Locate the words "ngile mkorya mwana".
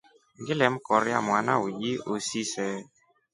0.39-1.53